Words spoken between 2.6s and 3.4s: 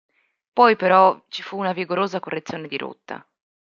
di rotta.